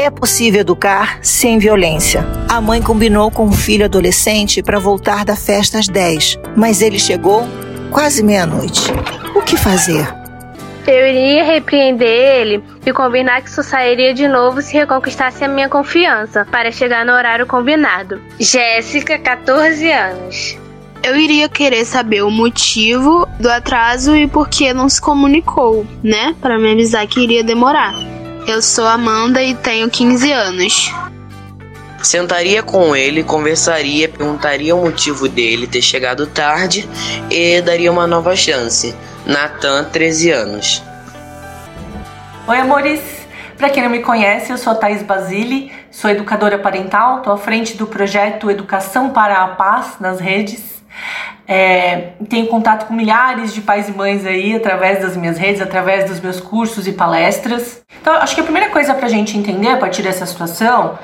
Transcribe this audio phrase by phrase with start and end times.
[0.00, 2.24] É possível educar sem violência.
[2.48, 7.00] A mãe combinou com o filho adolescente para voltar da festa às 10, mas ele
[7.00, 7.44] chegou
[7.90, 8.92] quase meia-noite.
[9.34, 10.06] O que fazer?
[10.86, 15.68] Eu iria repreender ele e combinar que só sairia de novo se reconquistasse a minha
[15.68, 18.20] confiança para chegar no horário combinado.
[18.38, 20.56] Jéssica, 14 anos.
[21.02, 26.36] Eu iria querer saber o motivo do atraso e por que não se comunicou, né?
[26.40, 27.94] Para me avisar que iria demorar.
[28.48, 30.90] Eu sou Amanda e tenho 15 anos.
[32.02, 36.88] Sentaria com ele, conversaria, perguntaria o motivo dele ter chegado tarde
[37.30, 38.96] e daria uma nova chance.
[39.26, 40.82] Natan, 13 anos.
[42.46, 43.02] Oi, amores!
[43.58, 47.36] Para quem não me conhece, eu sou a Thais Basile, sou educadora parental, estou à
[47.36, 50.77] frente do projeto Educação para a Paz nas redes.
[51.46, 56.10] É, tenho contato com milhares de pais e mães aí através das minhas redes, através
[56.10, 57.82] dos meus cursos e palestras.
[58.00, 60.98] Então, acho que a primeira coisa para a gente entender a partir dessa situação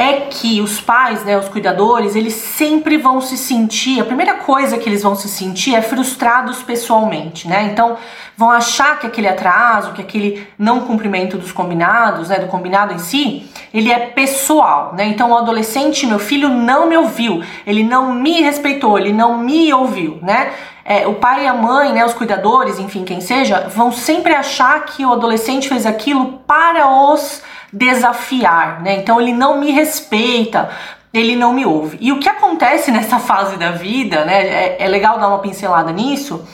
[0.00, 4.78] é que os pais, né, os cuidadores, eles sempre vão se sentir, a primeira coisa
[4.78, 7.68] que eles vão se sentir é frustrados pessoalmente, né?
[7.70, 7.98] Então,
[8.34, 12.98] vão achar que aquele atraso, que aquele não cumprimento dos combinados, né, do combinado em
[12.98, 15.04] si, ele é pessoal, né?
[15.04, 19.70] Então, o adolescente, meu filho, não me ouviu, ele não me respeitou, ele não me
[19.70, 20.50] ouviu, né?
[20.82, 24.82] É, o pai e a mãe, né, os cuidadores, enfim, quem seja, vão sempre achar
[24.86, 28.96] que o adolescente fez aquilo para os desafiar, né?
[28.96, 30.70] Então ele não me respeita,
[31.12, 31.98] ele não me ouve.
[32.00, 34.46] E o que acontece nessa fase da vida, né?
[34.46, 36.46] É, é legal dar uma pincelada nisso.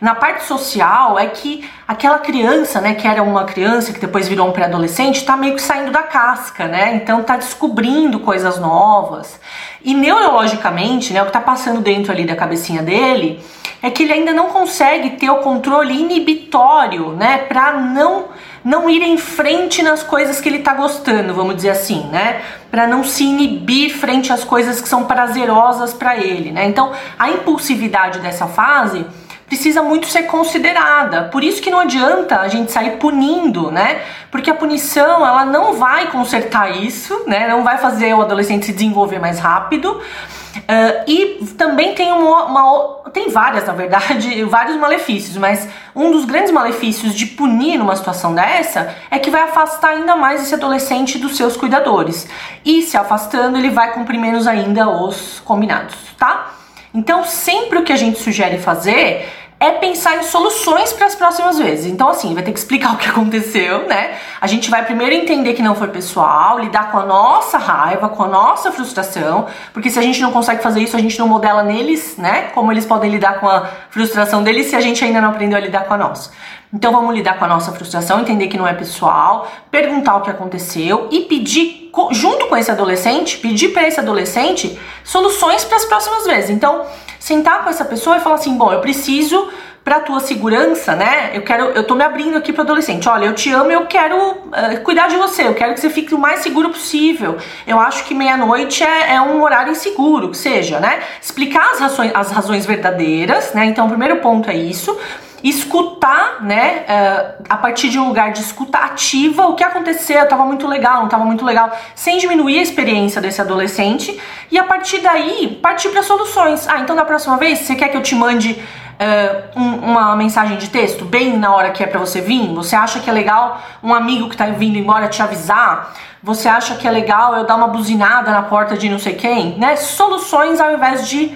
[0.00, 4.48] Na parte social é que aquela criança, né, que era uma criança que depois virou
[4.48, 6.94] um pré-adolescente, tá meio que saindo da casca, né?
[6.94, 9.38] Então tá descobrindo coisas novas.
[9.84, 13.44] E neurologicamente, né, o que tá passando dentro ali da cabecinha dele
[13.82, 18.28] é que ele ainda não consegue ter o controle inibitório, né, para não
[18.64, 22.42] não ir em frente nas coisas que ele tá gostando, vamos dizer assim, né?
[22.70, 26.66] Para não se inibir frente às coisas que são prazerosas para ele, né?
[26.66, 29.06] Então, a impulsividade dessa fase
[29.50, 31.24] precisa muito ser considerada.
[31.24, 34.00] Por isso que não adianta a gente sair punindo, né?
[34.30, 37.48] Porque a punição, ela não vai consertar isso, né?
[37.48, 39.90] Não vai fazer o adolescente se desenvolver mais rápido.
[39.90, 46.24] Uh, e também tem uma, uma, tem várias, na verdade, vários malefícios, mas um dos
[46.24, 51.18] grandes malefícios de punir numa situação dessa é que vai afastar ainda mais esse adolescente
[51.18, 52.28] dos seus cuidadores.
[52.64, 56.52] E se afastando, ele vai cumprir menos ainda os combinados, tá?
[56.92, 59.28] Então, sempre o que a gente sugere fazer
[59.60, 61.84] é pensar em soluções para as próximas vezes.
[61.84, 64.16] Então, assim, vai ter que explicar o que aconteceu, né?
[64.40, 68.22] A gente vai primeiro entender que não foi pessoal, lidar com a nossa raiva, com
[68.22, 71.62] a nossa frustração, porque se a gente não consegue fazer isso, a gente não modela
[71.62, 72.50] neles, né?
[72.54, 75.60] Como eles podem lidar com a frustração deles se a gente ainda não aprendeu a
[75.60, 76.30] lidar com a nossa.
[76.72, 80.30] Então, vamos lidar com a nossa frustração, entender que não é pessoal, perguntar o que
[80.30, 86.24] aconteceu e pedir, junto com esse adolescente, pedir para esse adolescente soluções para as próximas
[86.24, 86.48] vezes.
[86.48, 86.86] Então,
[87.20, 89.48] sentar com essa pessoa e falar assim: bom, eu preciso
[89.84, 91.30] para tua segurança, né?
[91.32, 93.08] Eu quero, eu tô me abrindo aqui pro adolescente.
[93.08, 95.46] Olha, eu te amo, eu quero uh, cuidar de você.
[95.46, 97.38] Eu quero que você fique o mais seguro possível.
[97.66, 101.00] Eu acho que meia-noite é, é, um horário inseguro, que seja, né?
[101.20, 103.64] Explicar as razões, as razões verdadeiras, né?
[103.64, 104.98] Então, o primeiro ponto é isso
[105.42, 110.44] escutar, né, uh, a partir de um lugar de escuta ativa, o que aconteceu, estava
[110.44, 114.98] muito legal, não estava muito legal, sem diminuir a experiência desse adolescente, e a partir
[114.98, 116.68] daí partir para soluções.
[116.68, 118.52] Ah, então da próxima vez você quer que eu te mande
[119.00, 122.52] uh, um, uma mensagem de texto bem na hora que é para você vir?
[122.54, 125.94] Você acha que é legal um amigo que está vindo embora te avisar?
[126.22, 129.58] Você acha que é legal eu dar uma buzinada na porta de não sei quem?
[129.58, 129.76] Né?
[129.76, 131.34] Soluções ao invés de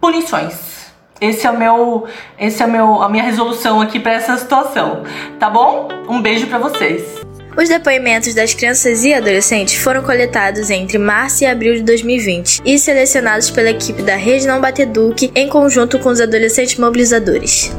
[0.00, 0.73] punições.
[1.20, 2.06] Esse é o meu,
[2.38, 5.04] esse é o meu, a minha resolução aqui para essa situação,
[5.38, 5.88] tá bom?
[6.08, 7.24] Um beijo para vocês.
[7.56, 12.78] Os depoimentos das crianças e adolescentes foram coletados entre março e abril de 2020 e
[12.78, 17.70] selecionados pela equipe da Rede Não Bateduque em conjunto com os adolescentes mobilizadores.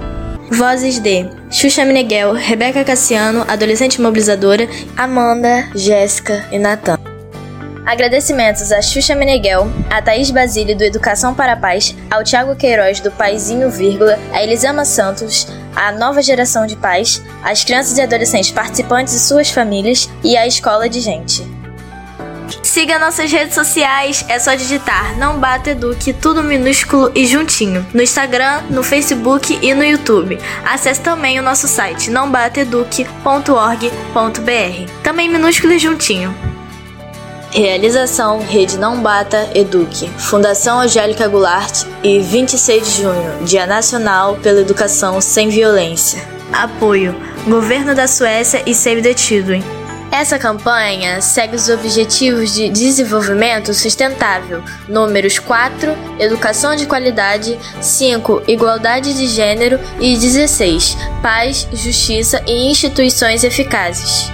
[0.50, 7.15] Vozes de Xuxa Meneghel, Rebeca Cassiano, adolescente mobilizadora, Amanda, Jéssica e Natan.
[7.86, 13.00] Agradecimentos a Xuxa Meneghel, a Thaís Basile do Educação para a Paz, ao Tiago Queiroz
[13.00, 18.50] do Paizinho Vírgula, a Elisama Santos, a nova geração de pais, as crianças e adolescentes
[18.50, 21.46] participantes e suas famílias e a Escola de Gente.
[22.64, 28.02] Siga nossas redes sociais, é só digitar Não Bata Eduque, tudo minúsculo e juntinho, no
[28.02, 30.40] Instagram, no Facebook e no YouTube.
[30.66, 36.55] Acesse também o nosso site nãobateduque.org.br, também minúsculo e juntinho.
[37.56, 44.60] Realização Rede Não Bata Eduque, Fundação Angélica Goulart e 26 de junho, Dia Nacional pela
[44.60, 46.22] Educação Sem Violência.
[46.52, 47.16] Apoio
[47.48, 49.64] Governo da Suécia e Save the Children.
[50.12, 59.14] Essa campanha segue os Objetivos de Desenvolvimento Sustentável, números 4, Educação de Qualidade, 5, Igualdade
[59.14, 64.30] de Gênero e 16, Paz, Justiça e Instituições Eficazes.